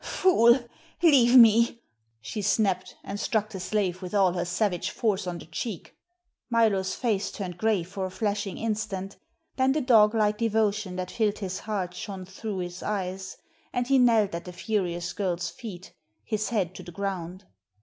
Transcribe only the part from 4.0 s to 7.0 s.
with all her savage force on the cheek. Milo's